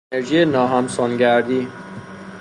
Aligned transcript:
انرژی 0.11 0.45
ناهمسانگردی 0.45 1.67